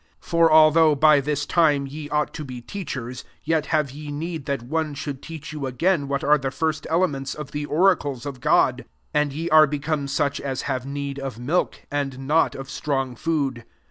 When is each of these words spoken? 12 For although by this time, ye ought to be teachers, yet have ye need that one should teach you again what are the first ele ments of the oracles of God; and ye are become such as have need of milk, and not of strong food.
12 0.21 0.27
For 0.31 0.51
although 0.51 0.95
by 0.95 1.21
this 1.21 1.45
time, 1.45 1.85
ye 1.85 2.09
ought 2.09 2.33
to 2.33 2.43
be 2.43 2.59
teachers, 2.59 3.23
yet 3.43 3.67
have 3.67 3.91
ye 3.91 4.09
need 4.09 4.47
that 4.47 4.63
one 4.63 4.95
should 4.95 5.21
teach 5.21 5.53
you 5.53 5.67
again 5.67 6.07
what 6.07 6.23
are 6.23 6.39
the 6.39 6.49
first 6.49 6.87
ele 6.89 7.07
ments 7.07 7.35
of 7.35 7.51
the 7.51 7.65
oracles 7.67 8.25
of 8.25 8.39
God; 8.41 8.85
and 9.13 9.31
ye 9.31 9.47
are 9.51 9.67
become 9.67 10.07
such 10.07 10.41
as 10.41 10.63
have 10.63 10.87
need 10.87 11.19
of 11.19 11.37
milk, 11.37 11.85
and 11.91 12.17
not 12.17 12.55
of 12.55 12.67
strong 12.67 13.15
food. 13.15 13.63